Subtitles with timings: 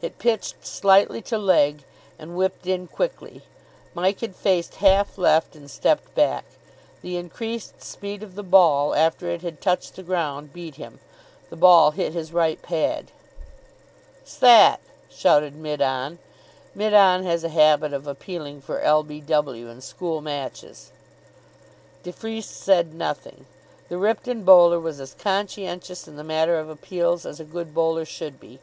[0.00, 1.84] It pitched slightly to leg,
[2.18, 3.42] and whipped in quickly.
[3.94, 6.44] Mike had faced half left, and stepped back.
[7.02, 10.98] The increased speed of the ball after it had touched the ground beat him.
[11.50, 13.12] The ball hit his right pad.
[14.24, 16.18] "'S that?" shouted mid on.
[16.74, 19.04] Mid on has a habit of appealing for l.
[19.04, 19.20] b.
[19.20, 19.68] w.
[19.68, 20.90] in school matches.
[22.02, 23.46] De Freece said nothing.
[23.88, 28.04] The Ripton bowler was as conscientious in the matter of appeals as a good bowler
[28.04, 28.58] should be.